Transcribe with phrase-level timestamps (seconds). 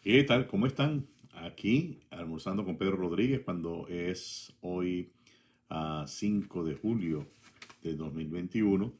[0.00, 0.46] ¿Qué tal?
[0.46, 1.08] ¿Cómo están?
[1.32, 5.10] Aquí almorzando con Pedro Rodríguez cuando es hoy
[5.68, 7.26] a 5 de julio
[7.82, 8.92] de 2021.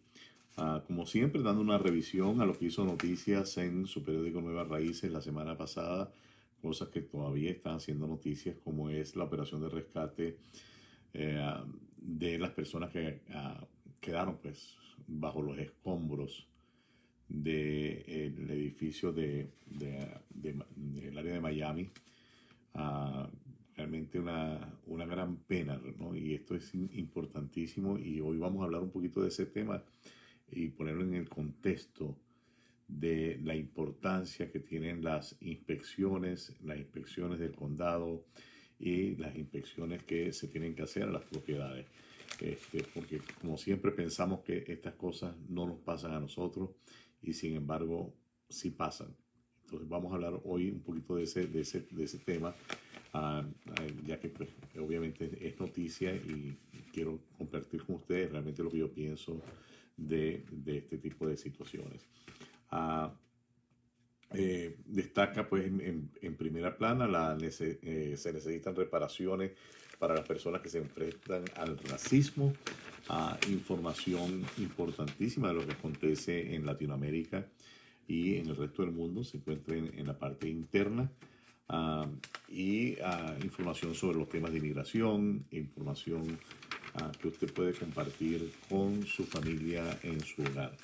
[0.56, 4.66] Ah, como siempre, dando una revisión a lo que hizo noticias en su periódico Nuevas
[4.66, 6.12] Raíces la semana pasada,
[6.60, 10.36] cosas que todavía están haciendo noticias, como es la operación de rescate
[11.14, 11.54] eh,
[11.96, 13.64] de las personas que ah,
[14.00, 14.76] quedaron pues
[15.06, 16.47] bajo los escombros
[17.28, 21.88] del edificio de, del área de Miami.
[22.74, 23.28] Ah,
[23.76, 26.14] realmente una, una, gran pena, ¿no?
[26.16, 29.82] Y esto es importantísimo y hoy vamos a hablar un poquito de ese tema
[30.50, 32.16] y ponerlo en el contexto
[32.88, 38.24] de la importancia que tienen las inspecciones, las inspecciones del condado
[38.80, 41.86] y las inspecciones que se tienen que hacer a las propiedades.
[42.40, 46.70] Este, porque como siempre pensamos que estas cosas no nos pasan a nosotros
[47.22, 48.14] y sin embargo
[48.48, 49.14] sí pasan.
[49.64, 52.54] Entonces vamos a hablar hoy un poquito de ese, de ese, de ese tema,
[53.12, 53.44] ah,
[54.06, 54.48] ya que pues,
[54.78, 56.56] obviamente es noticia y
[56.92, 59.42] quiero compartir con ustedes realmente lo que yo pienso
[59.96, 62.06] de, de este tipo de situaciones.
[62.70, 63.12] Ah,
[64.34, 69.52] eh, destaca pues en, en, primera plana la eh, se necesitan reparaciones
[69.98, 72.52] para las personas que se enfrentan al racismo,
[73.48, 77.46] información importantísima de lo que acontece en Latinoamérica
[78.06, 81.10] y en el resto del mundo, se encuentra en, la parte interna.
[82.48, 82.96] y
[83.42, 86.38] información sobre los temas de inmigración, información
[87.20, 90.76] que usted puede compartir con su familia en su hogar.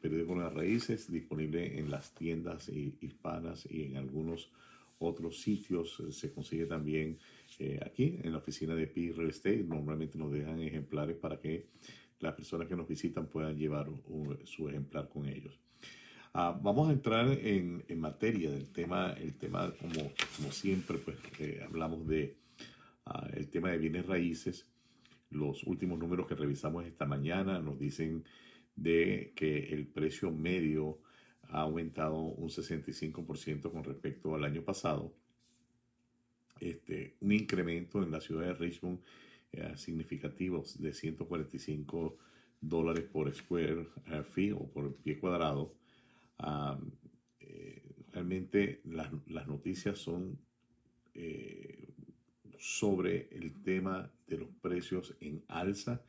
[0.00, 4.50] Periódico Las Raíces, disponible en las tiendas hispanas y en algunos
[4.98, 6.02] otros sitios.
[6.10, 7.18] Se consigue también
[7.58, 9.64] eh, aquí en la oficina de P Real Estate.
[9.64, 11.66] Normalmente nos dejan ejemplares para que
[12.20, 13.88] las personas que nos visitan puedan llevar
[14.44, 15.58] su ejemplar con ellos.
[16.32, 21.62] Ah, vamos a entrar en, materia del tema, el tema como, como siempre, pues eh,
[21.64, 22.36] hablamos de
[23.06, 24.66] uh, el tema de bienes raíces.
[25.30, 28.24] Los últimos números que revisamos esta mañana nos dicen
[28.76, 30.98] de que el precio medio
[31.42, 35.14] ha aumentado un 65% con respecto al año pasado
[36.60, 39.00] este, un incremento en la ciudad de Richmond
[39.52, 42.16] eh, significativo de 145
[42.60, 45.74] dólares por square eh, feet o por pie cuadrado.
[47.40, 47.82] Eh,
[48.12, 50.38] realmente las, las, noticias son
[52.58, 56.02] sobre el tema de los precios en alza,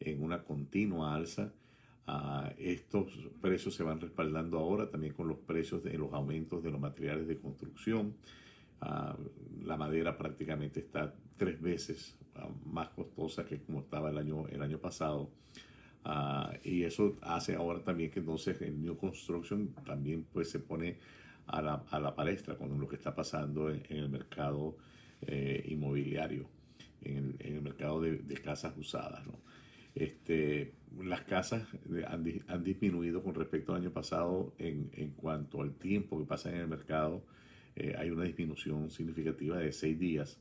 [0.00, 1.52] en una continua alza.
[2.08, 6.70] Uh, estos precios se van respaldando ahora también con los precios de los aumentos de
[6.70, 8.14] los materiales de construcción.
[8.80, 9.14] Ah,
[9.62, 14.62] la madera prácticamente está tres veces ah, más costosa que como estaba el año, el
[14.62, 15.30] año pasado.
[16.02, 20.96] Ah, y eso hace ahora también que entonces el New Construction también pues se pone
[21.46, 24.78] a la, a la palestra con lo que está pasando en, el mercado
[25.22, 26.48] eh, inmobiliario,
[27.02, 29.26] en el, en el, mercado de, de casas usadas.
[29.26, 29.34] ¿no?
[29.94, 31.66] Este, las casas
[32.06, 36.50] han, han, disminuido con respecto al año pasado en, en cuanto al tiempo que pasa
[36.50, 37.22] en el mercado
[37.80, 40.36] eh, hay una disminución significativa de seis días.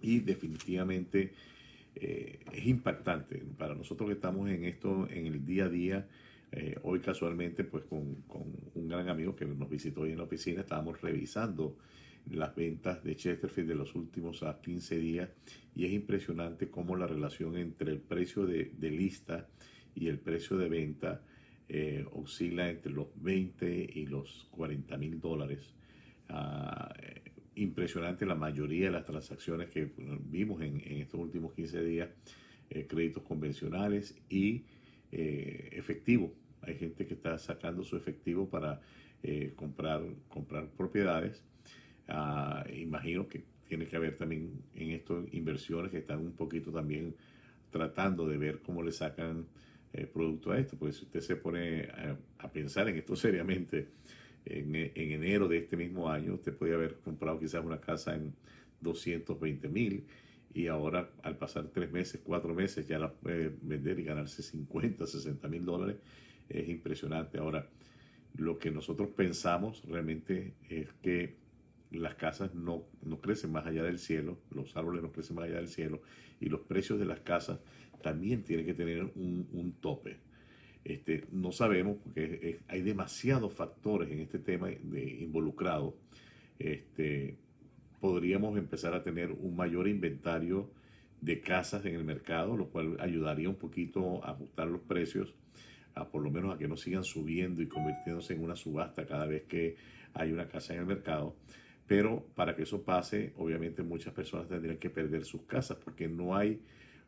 [0.00, 1.34] Y definitivamente
[1.94, 6.08] eh, es impactante para nosotros que estamos en esto en el día a día.
[6.52, 8.44] Eh, hoy casualmente, pues con, con,
[8.74, 11.76] un gran amigo que nos visitó hoy en la oficina, estábamos revisando
[12.28, 15.30] las ventas de Chesterfield de los últimos 15 días
[15.74, 19.48] y es impresionante cómo la relación entre el precio de, lista
[19.94, 21.22] y el precio de venta
[22.12, 25.74] oscila entre los 20 y los 40 mil dólares
[26.32, 26.92] Ah,
[27.56, 32.08] impresionante la mayoría de las transacciones que vimos en, estos últimos 15 días,
[32.70, 34.64] eh, créditos convencionales y
[35.10, 36.32] eh, efectivo.
[36.62, 38.80] Hay gente que está sacando su efectivo para
[39.22, 41.42] eh, comprar, comprar propiedades.
[42.10, 47.14] Ah, imagino que tiene que haber también en esto inversiones que están un poquito también
[47.70, 49.46] tratando de ver cómo le sacan
[50.12, 50.76] producto a esto.
[50.76, 51.88] Pues si usted se pone
[52.38, 53.88] a pensar en esto seriamente,
[54.44, 58.34] en, enero de este mismo año usted podía haber comprado quizás una casa en
[58.80, 60.06] 220 mil
[60.52, 65.06] y ahora al pasar tres meses, cuatro meses ya la puede vender y ganarse 50,
[65.06, 65.96] 60 mil dólares.
[66.48, 67.38] Es impresionante.
[67.38, 67.68] Ahora,
[68.36, 71.36] lo que nosotros pensamos realmente es que
[71.98, 75.56] las casas no, no crecen más allá del cielo, los árboles no crecen más allá
[75.56, 76.00] del cielo
[76.40, 77.58] y los precios de las casas
[78.02, 80.18] también tienen que tener un, un tope.
[80.84, 85.94] Este, no sabemos porque hay demasiados factores en este tema de involucrados.
[86.58, 87.36] Este,
[88.00, 90.70] podríamos empezar a tener un mayor inventario
[91.20, 95.34] de casas en el mercado, lo cual ayudaría un poquito a ajustar los precios.
[95.94, 99.26] a por lo menos a que no sigan subiendo y convirtiéndose en una subasta cada
[99.26, 99.76] vez que
[100.14, 101.36] hay una casa en el mercado.
[101.90, 106.36] Pero para que eso pase, obviamente muchas personas tendrían que perder sus casas porque no
[106.36, 106.60] hay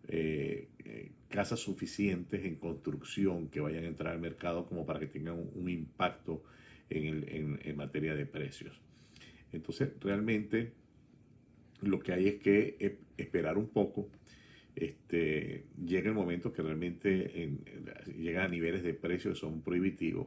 [0.09, 5.07] eh, eh, casas suficientes en construcción que vayan a entrar al mercado como para que
[5.07, 6.43] tengan un, impacto
[6.91, 8.81] en, materia de precios.
[9.53, 10.73] Entonces, realmente
[11.83, 14.09] lo que hay es que e, esperar un poco.
[14.75, 17.61] Este, llega el momento que realmente en,
[18.19, 20.27] llega a niveles de precios que son prohibitivos.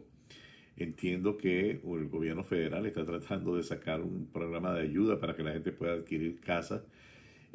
[0.77, 5.43] Entiendo que el gobierno federal está tratando de sacar un programa de ayuda para que
[5.43, 6.83] la gente pueda adquirir casas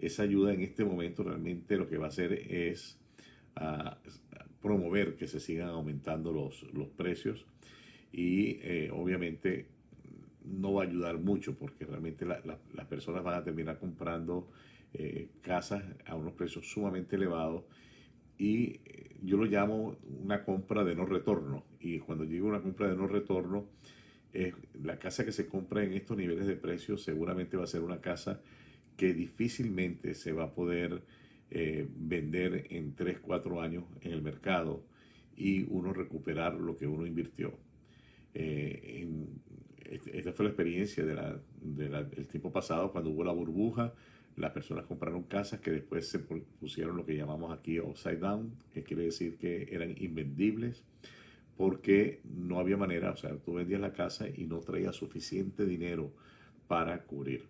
[0.00, 2.98] esa ayuda en este momento realmente lo que va a hacer es
[3.56, 3.98] ah,
[4.62, 7.46] promover que se sigan aumentando los, los precios
[8.12, 9.66] y eh, obviamente
[10.44, 14.48] no va a ayudar mucho porque realmente las personas van a terminar comprando
[14.94, 17.64] eh, casas a unos precios sumamente elevados
[18.38, 18.80] y
[19.22, 23.06] yo lo llamo una compra de no retorno y cuando digo una compra de no
[23.06, 23.66] retorno
[24.82, 28.00] la casa que se compra en estos niveles de precios seguramente va a ser una
[28.00, 28.40] casa
[28.96, 31.02] que difícilmente se va a poder
[31.50, 34.84] eh, vender en 3, 4 años en el mercado
[35.36, 37.58] y uno recuperar lo que uno invirtió.
[38.34, 39.08] Eh,
[39.84, 43.94] este, esta fue la experiencia del tiempo pasado cuando hubo la burbuja.
[44.36, 48.82] Las personas compraron casas que después se pusieron lo que llamamos aquí upside down, que
[48.82, 50.84] quiere decir que eran invendibles
[51.56, 56.10] porque no había manera, o sea, tú vendías la casa y no traía suficiente dinero
[56.68, 57.44] para cubrir.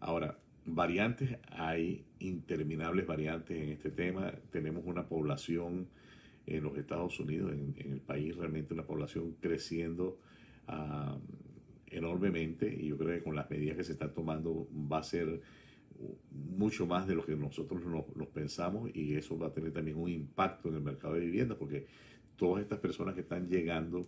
[0.00, 4.32] Ahora, variantes, hay interminables variantes en este tema.
[4.50, 5.86] Tenemos una población
[6.46, 10.18] en los Estados Unidos, en, el país, realmente una población creciendo
[10.66, 11.16] ah,
[11.86, 15.40] enormemente y yo creo que con las medidas que se están tomando va a ser
[16.30, 20.08] mucho más de lo que nosotros nos, pensamos y eso va a tener también un
[20.08, 21.86] impacto en el mercado de vivienda porque
[22.36, 24.06] todas estas personas que están llegando,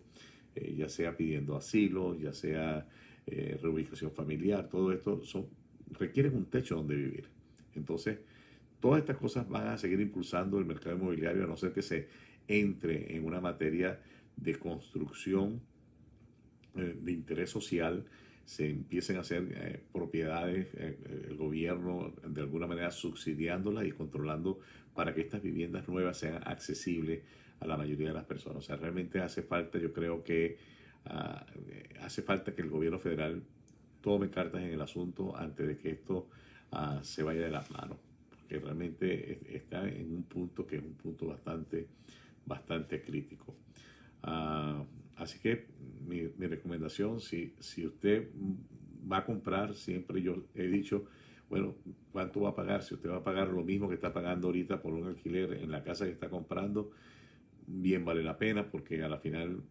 [0.55, 2.87] eh, ya sea pidiendo asilo, ya sea
[3.27, 5.47] eh, reubicación familiar, todo esto son
[5.93, 7.29] requieren un techo donde vivir.
[7.75, 8.19] Entonces,
[8.81, 12.09] todas estas cosas van a seguir impulsando el mercado inmobiliario a no ser que se
[12.47, 14.01] entre en una materia
[14.37, 15.61] de construcción
[16.77, 18.05] eh, de interés social,
[18.49, 20.97] se empiecen a hacer eh, propiedades, eh,
[21.29, 24.59] el gobierno de alguna manera subsidiándolas y controlando
[24.95, 27.21] para que estas viviendas nuevas sean accesibles
[27.61, 28.61] a la mayoría de las personas.
[28.61, 30.57] O sea, realmente hace falta, yo creo que
[31.05, 31.45] ah,
[32.01, 33.43] hace falta que el gobierno federal
[34.01, 36.31] tome cartas en el asunto antes de que esto
[36.73, 37.99] ah, se vaya de las manos,
[38.31, 41.87] porque realmente está en un punto que es un punto bastante,
[42.47, 43.55] bastante crítico.
[44.23, 44.83] Ah,
[45.19, 45.67] así que
[46.07, 48.29] mi, recomendación, si, si usted
[49.11, 51.05] va a comprar, siempre yo he dicho,
[51.49, 51.75] bueno,
[52.13, 52.83] ¿cuánto va a pagar?
[52.83, 55.71] Si usted va a pagar lo mismo que está pagando ahorita por un alquiler en
[55.71, 56.91] la casa que está comprando,
[57.67, 59.63] bien vale la pena porque a la final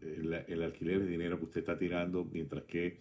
[0.00, 2.98] el, alquiler es dinero que usted está tirando, mientras que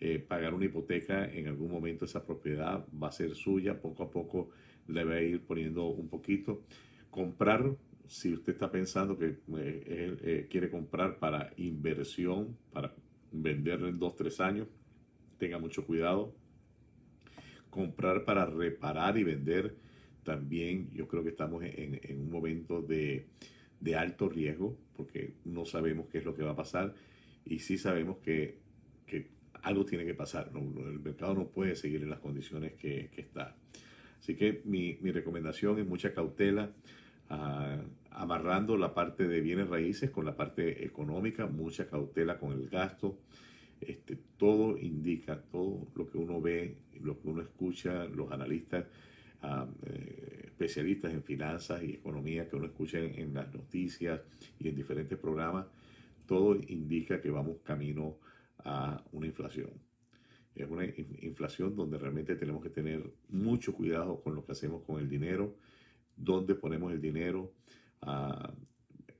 [0.00, 4.10] eh, pagar una hipoteca, en algún momento esa propiedad va a ser suya, poco a
[4.10, 4.50] poco
[4.86, 6.62] le va a ir poniendo un poquito.
[7.10, 7.74] Comprar,
[8.08, 9.36] si usted está pensando que eh,
[10.22, 12.92] eh, quiere comprar para inversión, para
[13.30, 14.66] venderlo en dos, tres años,
[15.38, 16.34] tenga mucho cuidado.
[17.70, 19.76] Comprar para reparar y vender,
[20.24, 23.26] también yo creo que estamos en, un momento de,
[23.78, 26.94] de alto riesgo, porque no sabemos qué es lo que va a pasar
[27.44, 28.58] y sí sabemos que,
[29.06, 29.28] que
[29.62, 30.50] algo tiene que pasar.
[30.54, 33.56] El mercado no puede seguir en las condiciones que, está.
[34.18, 36.72] Así que mi, recomendación es mucha cautela,
[37.30, 37.78] ah,
[38.10, 43.18] amarrando la parte de bienes raíces con la parte económica, mucha cautela con el gasto.
[43.80, 48.86] Este, todo indica, todo lo que uno ve, lo que uno escucha, los analistas,
[49.42, 54.20] ah, eh, especialistas en finanzas y economía que uno escucha en las noticias
[54.58, 55.66] y en diferentes programas,
[56.26, 58.18] todo indica que vamos camino
[58.64, 59.70] a una inflación.
[60.54, 64.98] Es una inflación donde realmente tenemos que tener mucho cuidado con lo que hacemos con
[64.98, 65.54] el dinero,
[66.18, 67.52] dónde ponemos el dinero.
[68.02, 68.52] Ah,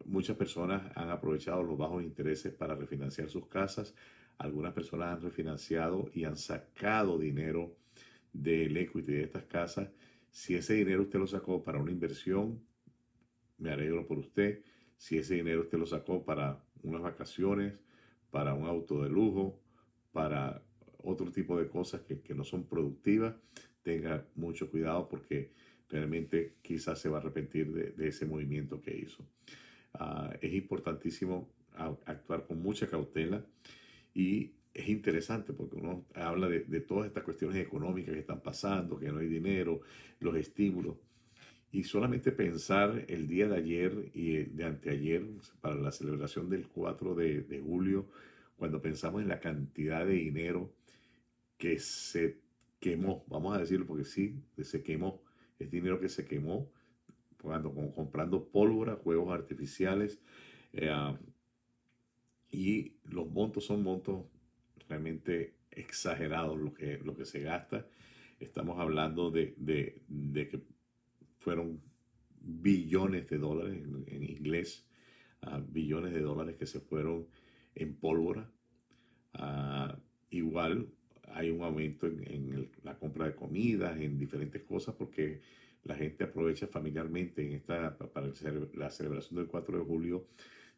[0.04, 3.94] muchas personas han aprovechado los bajos intereses para refinanciar sus casas.
[4.38, 7.76] Algunas personas han refinanciado y han sacado dinero
[8.32, 9.88] del equity de estas casas.
[10.30, 12.60] Si ese dinero usted lo sacó para una inversión,
[13.58, 14.62] me alegro por usted.
[14.96, 17.74] Si ese dinero usted lo sacó para unas vacaciones,
[18.30, 19.60] para un auto de lujo,
[20.12, 20.62] para
[21.02, 23.34] otro tipo de cosas que, no son productivas,
[23.82, 25.52] tenga mucho cuidado porque
[25.88, 29.24] realmente quizás se va a arrepentir de, ese movimiento que hizo.
[29.94, 31.48] Ah, es importantísimo
[32.06, 33.44] actuar con mucha cautela
[34.12, 38.98] y es interesante porque uno habla de, de, todas estas cuestiones económicas que están pasando,
[38.98, 39.80] que no hay dinero,
[40.20, 40.96] los estímulos.
[41.70, 45.24] Y solamente pensar el día de ayer y de anteayer,
[45.60, 48.08] para la celebración del 4 de, de julio,
[48.56, 50.72] cuando pensamos en la cantidad de dinero
[51.58, 52.38] que se
[52.80, 55.22] quemó, vamos a decirlo porque sí, se quemó,
[55.58, 56.70] es dinero que se quemó
[57.40, 60.20] cuando, comprando pólvora, juegos artificiales,
[60.72, 60.90] eh,
[62.50, 64.26] y los montos son montos
[64.88, 67.86] realmente exagerados lo que, lo que se gasta.
[68.40, 69.54] Estamos hablando de,
[70.34, 70.62] que
[71.38, 71.80] fueron
[72.40, 74.86] billones de dólares en, inglés,
[75.42, 77.26] ah, billones de dólares que se fueron
[77.74, 78.50] en pólvora.
[79.34, 79.98] Ah,
[80.30, 80.88] igual
[81.38, 85.40] hay un aumento en, la compra de comidas, en diferentes cosas, porque
[85.84, 88.26] la gente aprovecha familiarmente en esta, para
[88.74, 90.26] la celebración del 4 de julio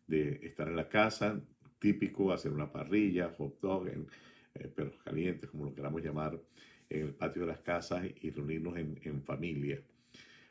[0.06, 1.40] de estar en la casa,
[1.78, 4.06] típico, hacer una parrilla, hot dog, en,
[4.54, 6.38] eh, perros calientes, como lo queramos llamar,
[6.90, 9.80] en el patio de las casas y reunirnos en, familia.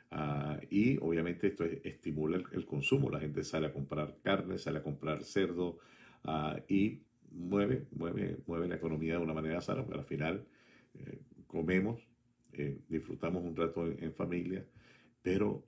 [0.10, 3.12] Ah, y obviamente esto estimula el, consumo.
[3.12, 5.78] La gente sale a comprar carne, sale a comprar cerdo
[6.24, 10.46] ah, y mueve, mueve, mueve la economía de una manera sana, porque al final
[10.96, 12.02] eh, comemos,
[12.54, 14.66] eh, disfrutamos un rato en, familia,
[15.22, 15.66] pero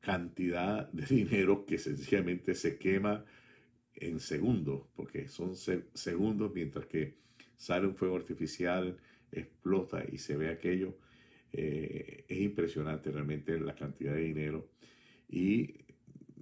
[0.00, 3.24] cantidad de dinero que sencillamente se quema
[3.94, 7.16] en segundos, porque son segundos mientras que
[7.56, 8.96] sale un fuego artificial,
[9.30, 10.96] explota y se ve aquello.
[11.52, 14.70] Eh, es impresionante realmente la cantidad de dinero
[15.28, 15.74] y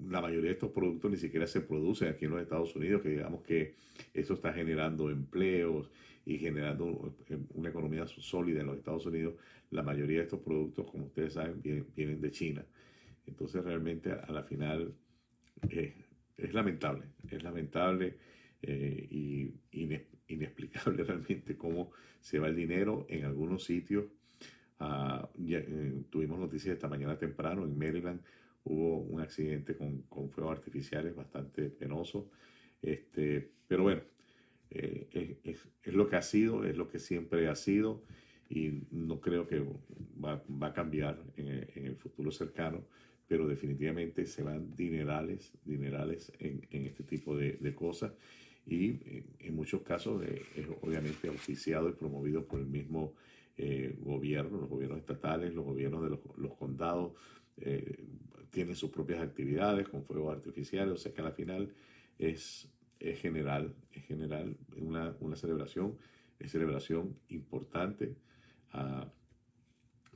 [0.07, 3.11] la mayoría de estos productos ni siquiera se producen aquí en los Estados Unidos, que
[3.11, 3.75] digamos que
[4.15, 5.91] eso está generando empleos
[6.25, 9.35] y generando eh, una economía sólida en los Estados Unidos.
[9.71, 12.65] La mayoría de estos productos, como ustedes saben, vienen, de China.
[13.27, 14.95] Entonces realmente a, la final
[15.71, 15.95] eh,
[16.37, 18.15] es lamentable, es lamentable
[18.63, 19.53] eh, y
[20.29, 21.91] inexplicable realmente cómo
[22.21, 24.07] se va el dinero en algunos sitios.
[24.81, 25.29] Ah,
[26.09, 28.21] tuvimos noticias esta mañana temprano en Maryland
[28.65, 32.31] hubo un accidente con, con fuegos artificiales bastante penoso.
[32.83, 34.03] Este, pero bueno,
[34.71, 38.03] eh, es, es, lo que ha sido, es lo que siempre ha sido
[38.51, 39.65] y no creo que
[40.23, 42.85] va, va a cambiar en, en, el futuro cercano,
[43.27, 48.13] pero definitivamente se van dinerales, dinerales en, en este tipo de, de, cosas
[48.67, 53.15] y en muchos casos eh, es obviamente auspiciado y promovido por el mismo
[53.57, 57.13] eh, gobierno, los gobiernos estatales, los gobiernos de los, los condados,
[57.57, 58.05] eh,
[58.51, 61.73] tienen sus propias actividades con fuegos artificiales, o sea que al final
[62.19, 65.97] es, es general, es general, una, una celebración,
[66.39, 68.17] es celebración importante,
[68.75, 69.07] uh,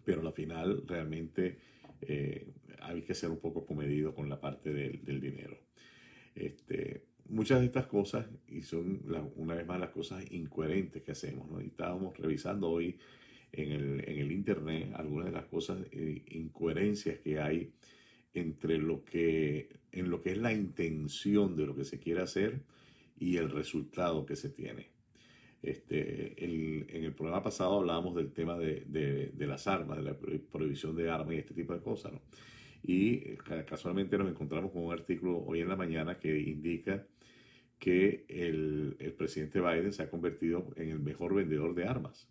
[0.05, 1.59] pero al final realmente
[2.01, 2.49] eh,
[2.81, 5.59] hay que ser un poco comedido con la parte del, del dinero.
[6.35, 9.03] Este, muchas de estas cosas, y son
[9.37, 11.61] una vez más las cosas incoherentes que hacemos, ¿no?
[11.61, 12.99] y estábamos revisando hoy
[13.53, 17.73] en el, en el Internet algunas de las cosas, eh, incoherencias que hay
[18.35, 22.63] entre lo que, en lo que es la intención de lo que se quiere hacer
[23.19, 24.91] y el resultado que se tiene.
[25.63, 30.17] Este, el, en el programa pasado hablábamos del tema de, de, las armas, de la
[30.19, 32.13] prohibición de armas y este tipo de cosas.
[32.13, 32.21] ¿no?
[32.83, 37.07] Y eh, casualmente nos encontramos con un artículo hoy en la mañana que indica
[37.79, 42.29] que el, el presidente Biden se ha convertido en el mejor vendedor de armas.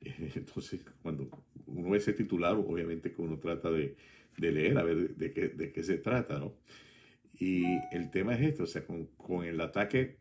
[0.00, 1.28] Entonces, cuando
[1.66, 3.96] uno ve ese titular, obviamente que uno trata de,
[4.38, 6.54] de leer a ver de qué, de qué se trata, ¿no?
[7.38, 10.16] Y el tema es esto, o sea, con, con, el ataque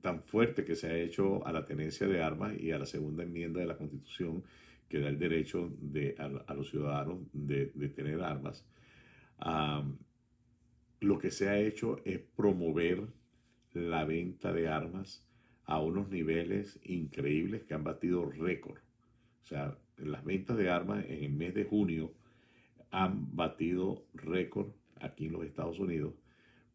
[0.00, 3.24] tan fuerte que se ha hecho a la tenencia de armas y a la segunda
[3.24, 4.44] enmienda de la Constitución
[4.88, 8.64] que da el derecho de, a, los ciudadanos de, de tener armas,
[11.00, 13.08] lo que se ha hecho es promover
[13.72, 15.26] la venta de armas
[15.64, 18.78] a unos niveles increíbles que han batido récord.
[19.42, 22.12] O sea, las ventas de armas en el mes de junio
[22.92, 24.68] han batido récord
[25.00, 26.14] aquí en los Estados Unidos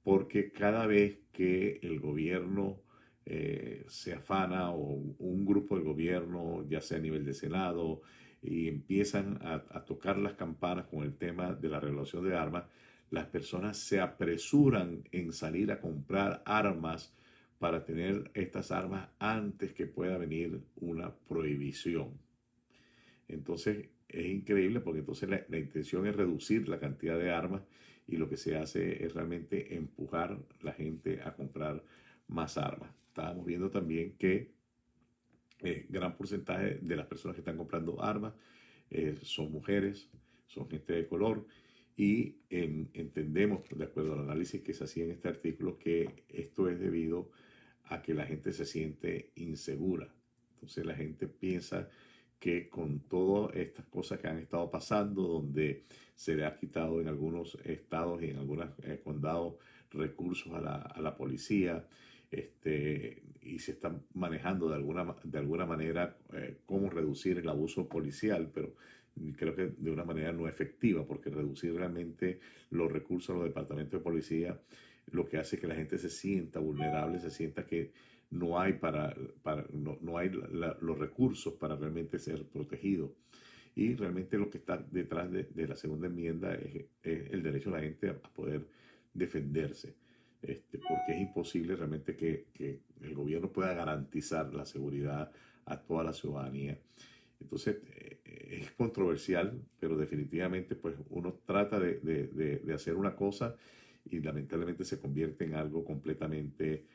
[0.08, 2.80] porque cada vez que el gobierno
[3.26, 4.78] eh, se afana o
[5.20, 8.00] un grupo del gobierno, ya sea a nivel de Senado,
[8.42, 12.64] y empiezan a, a, tocar las campanas con el tema de la regulación de armas,
[13.10, 17.14] las personas se apresuran en salir a comprar armas
[17.60, 22.18] para tener estas armas antes que pueda venir una prohibición.
[23.28, 27.64] Entonces es increíble porque entonces la, intención es reducir la cantidad de armas
[28.08, 31.84] y lo que se hace es realmente empujar la gente a comprar
[32.28, 32.90] más armas.
[33.10, 34.52] Estábamos viendo también que
[35.60, 38.34] eh, gran porcentaje de las personas que están comprando armas
[38.90, 40.10] eh, son mujeres,
[40.46, 41.46] son gente de color
[41.98, 46.80] y entendemos, de acuerdo al análisis que se hacía en este artículo, que esto es
[46.80, 47.32] debido
[47.86, 50.14] a que la gente se siente insegura.
[50.54, 51.90] Entonces la gente piensa
[52.40, 55.84] que con todas estas cosas que han estado pasando, donde
[56.16, 59.56] se le ha quitado en algunos estados y en algunos eh, condados
[59.92, 61.88] recursos a la, a la policía,
[62.30, 67.88] este, y se está manejando de alguna, de alguna manera eh, cómo reducir el abuso
[67.88, 68.74] policial, pero
[69.36, 72.40] creo que de una manera no efectiva, porque reducir realmente
[72.70, 74.60] los recursos a los departamentos de policía
[75.12, 77.92] lo que hace que la gente se sienta vulnerable, se sienta que
[78.30, 83.16] no hay, para, para no, no hay los recursos para realmente ser protegido.
[83.76, 87.78] Y realmente lo que está detrás de, la segunda enmienda es, es, el derecho de
[87.78, 88.68] la gente a poder
[89.14, 89.96] defenderse.
[90.42, 95.32] Este, porque es imposible realmente que, que, el gobierno pueda garantizar la seguridad
[95.66, 96.80] a toda la ciudadanía.
[97.40, 98.20] Entonces, eh,
[98.62, 103.56] es controversial, pero definitivamente pues uno trata de, de, de, hacer una cosa
[104.06, 106.86] y lamentablemente se convierte en algo completamente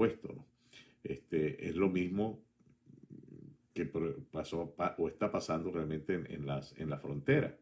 [0.00, 0.32] opuesto.
[0.34, 0.46] ¿no?
[1.04, 2.42] Este, es lo mismo
[3.74, 7.56] que pasó o está pasando realmente en, en, las, en la frontera.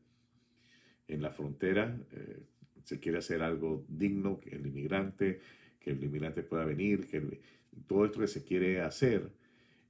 [1.09, 2.43] En la frontera, eh,
[2.85, 5.41] se quiere hacer algo digno, que el inmigrante,
[5.81, 7.41] que el inmigrante pueda venir, que
[7.87, 9.31] todo esto que se quiere hacer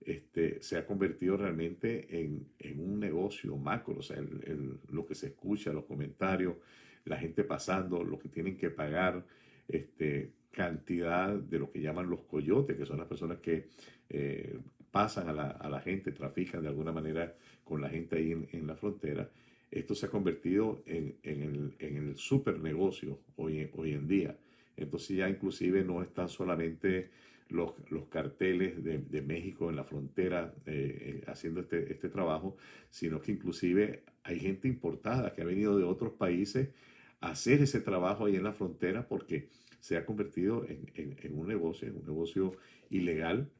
[0.01, 5.15] este, se ha convertido realmente en, en un negocio macro, o sea, el, lo que
[5.15, 6.57] se escucha, los comentarios,
[7.05, 9.25] la gente pasando, lo que tienen que pagar,
[9.69, 13.69] este, cantidad de lo que llaman los coyotes, que son las personas que
[14.09, 14.59] eh,
[14.91, 18.49] pasan a la, a la, gente, trafican de alguna manera con la gente ahí en,
[18.53, 19.31] en la frontera
[19.71, 24.37] esto se ha convertido en, el, en el super negocio hoy, hoy en día.
[24.77, 27.11] Entonces ya inclusive no están solamente
[27.49, 32.57] los, los carteles de, de, México en la frontera eh, eh, haciendo este, este trabajo,
[32.91, 36.71] sino que inclusive hay gente importada que ha venido de otros países
[37.21, 39.49] a hacer ese trabajo ahí en la frontera porque
[39.81, 42.57] se ha convertido en, en, un negocio, en un negocio
[42.91, 43.51] ilegal,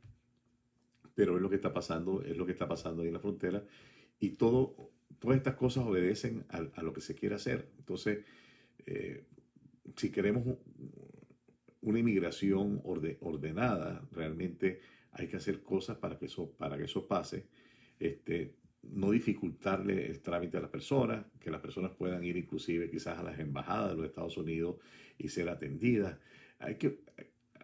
[1.15, 3.65] pero es lo que está pasando, es lo que está pasando ahí en la frontera
[4.21, 7.69] y todo todas estas cosas obedecen a, lo que se quiere hacer.
[7.79, 8.25] Entonces,
[8.87, 9.25] eh,
[9.97, 10.59] si queremos
[11.81, 14.81] una inmigración ordenada, realmente
[15.13, 17.47] hay que hacer cosas para que eso, para que eso pase.
[17.99, 23.19] Este, no dificultarle el trámite a las personas, que las personas puedan ir inclusive quizás
[23.19, 24.77] a las embajadas de los Estados Unidos
[25.19, 26.17] y ser atendidas.
[26.59, 27.01] Hay que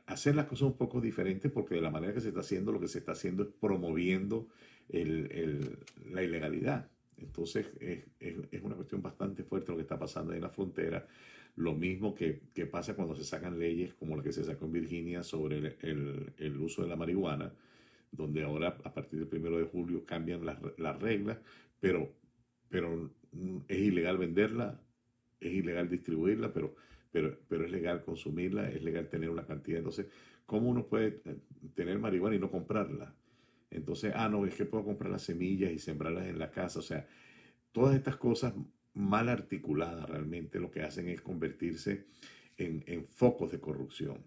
[0.06, 2.80] hacer las cosas un poco diferentes porque de la manera que se está haciendo, lo
[2.80, 4.48] que se está haciendo es promoviendo
[4.90, 6.90] la ilegalidad.
[7.16, 11.06] Entonces es, es, una cuestión bastante fuerte lo que está pasando en la frontera.
[11.56, 14.72] Lo mismo que, que, pasa cuando se sacan leyes como la que se sacó en
[14.72, 17.52] Virginia sobre el, el, uso de la marihuana,
[18.16, 21.38] donde ahora a partir del primero de julio cambian las, las reglas,
[21.80, 22.12] pero,
[22.68, 23.10] pero
[23.68, 24.80] es ilegal venderla,
[25.40, 26.74] es ilegal distribuirla, pero,
[27.10, 29.78] pero, pero es legal consumirla, es legal tener una cantidad.
[29.78, 30.06] Entonces,
[30.46, 31.20] ¿cómo uno puede
[31.74, 33.14] tener marihuana y no comprarla?
[33.70, 36.78] Entonces, ah, no, es que puedo comprar las semillas y sembrarlas en la casa.
[36.78, 37.06] O sea,
[37.72, 38.54] todas estas cosas
[38.92, 42.06] mal articuladas realmente lo que hacen es convertirse
[42.56, 44.18] en, en focos de corrupción.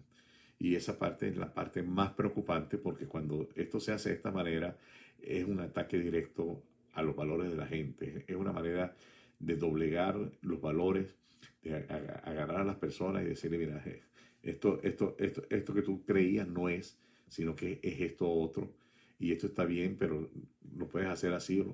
[0.58, 4.32] Y esa parte es la parte más preocupante porque cuando esto se hace de esta
[4.32, 4.76] manera
[5.22, 8.24] es un ataque directo a los valores de la gente.
[8.26, 8.94] Es una manera
[9.38, 11.14] de doblegar los valores,
[11.62, 13.84] de agarrar a las personas y decirle, mira,
[14.42, 18.72] esto, esto, esto, esto que tú creías no es, sino que es esto otro
[19.18, 20.30] y esto está bien, pero
[20.76, 21.64] lo puedes hacer así.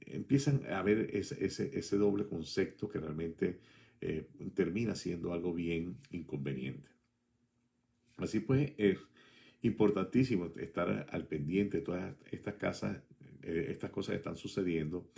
[0.00, 3.58] Empiezan a ver ese, ese, ese doble concepto que realmente
[4.00, 6.88] eh, termina siendo algo bien inconveniente.
[8.18, 8.98] Así pues, es
[9.62, 12.98] importantísimo estar al pendiente de todas estas casas,
[13.42, 15.08] eh, estas cosas están sucediendo.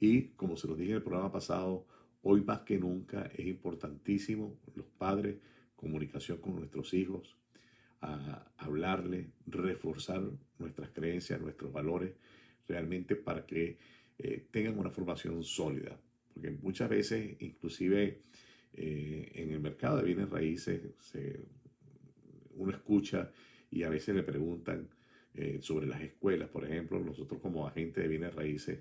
[0.00, 1.86] Y como se los dije en el programa pasado,
[2.22, 5.36] hoy más que nunca es importantísimo los padres,
[5.74, 7.36] comunicación con nuestros hijos,
[8.00, 10.22] a hablarle, reforzar
[10.58, 12.12] nuestras creencias, nuestros valores,
[12.68, 13.78] realmente para que
[14.18, 15.98] eh, tengan una formación sólida.
[16.32, 18.22] Porque muchas veces, inclusive
[18.74, 21.40] eh, en el mercado de bienes raíces, se,
[22.56, 23.30] uno escucha
[23.70, 24.88] y a veces le preguntan
[25.34, 26.48] eh, sobre las escuelas.
[26.48, 28.80] Por ejemplo, nosotros como agentes de bienes raíces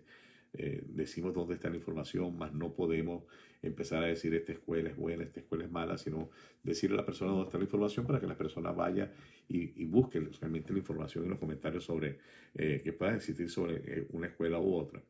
[0.53, 3.23] eh, decimos dónde está la información, más no podemos
[3.61, 6.29] empezar a decir esta escuela es buena, esta escuela es mala, sino
[6.63, 9.11] decirle a la persona dónde está la información para que la persona vaya
[9.49, 12.19] y, y busque realmente la información en los comentarios sobre
[12.53, 15.03] eh, que pueda existir sobre una escuela u otra.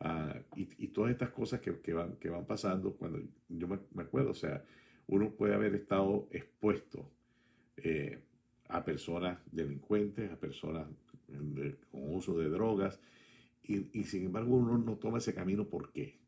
[0.00, 3.80] Ah, y, y, todas estas cosas que, que, van, que van pasando, cuando yo me,
[3.92, 4.64] me, acuerdo, o sea,
[5.08, 7.06] uno puede haber estado expuesto
[8.68, 10.86] a personas delincuentes, a personas
[11.28, 13.00] de, con uso de drogas,
[13.62, 16.18] y, sin embargo uno no toma ese camino, ¿por qué?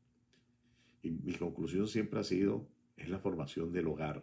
[1.02, 4.22] Y mi conclusión siempre ha sido, es la formación del hogar.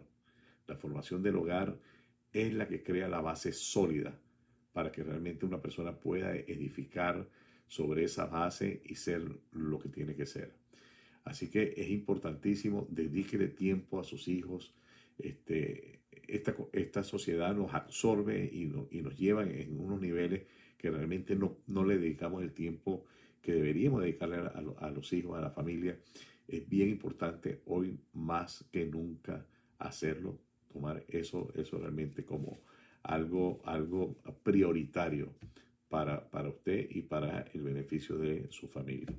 [0.66, 1.78] La formación del hogar
[2.32, 4.18] es la que crea la base sólida
[4.72, 7.28] para que realmente una persona pueda edificar
[7.66, 10.54] sobre esa base y ser lo que tiene que ser.
[11.24, 14.74] Así que es importantísimo, dedíquele tiempo a sus hijos.
[15.18, 15.99] Este,
[16.30, 20.42] esta, esta sociedad nos absorbe y, y nos lleva en unos niveles
[20.76, 23.04] que realmente no, no le dedicamos el tiempo
[23.42, 25.98] que deberíamos dedicarle a, a, los hijos, a la familia.
[26.48, 29.46] Es bien importante hoy más que nunca
[29.78, 30.38] hacerlo,
[30.72, 32.60] tomar eso, eso realmente como
[33.02, 35.34] algo, algo prioritario
[35.88, 39.12] para, para usted y para el beneficio de su familia.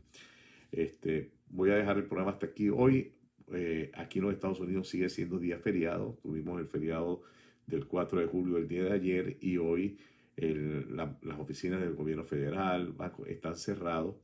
[0.71, 2.69] Este, voy a dejar el programa hasta aquí.
[2.69, 3.13] Hoy,
[3.53, 6.17] eh, aquí en los Estados Unidos sigue siendo día feriado.
[6.21, 7.23] Tuvimos el feriado
[7.65, 9.97] del 4 de julio, el día de ayer, y hoy
[10.37, 12.95] las oficinas del gobierno federal
[13.27, 14.15] están cerrados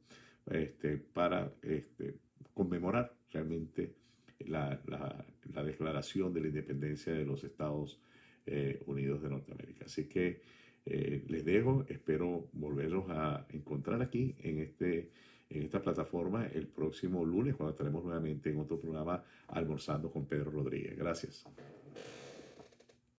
[0.49, 2.15] este, para este,
[2.53, 3.93] conmemorar realmente
[4.39, 7.99] la, la, declaración de la independencia de los Estados
[8.45, 9.85] eh, Unidos de Norteamérica.
[9.85, 10.41] Así que
[10.85, 15.11] eh, les dejo, espero volverlos a encontrar aquí en, este,
[15.49, 20.51] en esta plataforma el próximo lunes cuando estaremos nuevamente en otro programa almorzando con Pedro
[20.51, 20.97] Rodríguez.
[20.97, 21.45] Gracias.